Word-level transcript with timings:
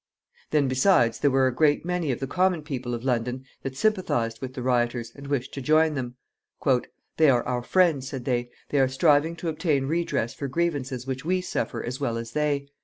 Then, 0.49 0.67
besides, 0.67 1.19
there 1.19 1.29
were 1.29 1.45
a 1.45 1.53
great 1.53 1.85
many 1.85 2.11
of 2.11 2.19
the 2.19 2.25
common 2.25 2.63
people 2.63 2.95
of 2.95 3.03
London 3.03 3.45
that 3.61 3.77
sympathized 3.77 4.41
with 4.41 4.55
the 4.55 4.63
rioters, 4.63 5.11
and 5.15 5.27
wished 5.27 5.53
to 5.53 5.61
join 5.61 5.93
them. 5.93 6.15
"They 7.17 7.29
are 7.29 7.43
our 7.43 7.61
friends," 7.61 8.07
said 8.09 8.25
they. 8.25 8.49
"They 8.69 8.79
are 8.79 8.87
striving 8.87 9.35
to 9.35 9.47
obtain 9.47 9.85
redress 9.85 10.33
for 10.33 10.47
grievances 10.47 11.05
which 11.05 11.23
we 11.23 11.39
suffer 11.41 11.83
as 11.83 11.99
well 11.99 12.17
as 12.17 12.31
they. 12.31 12.67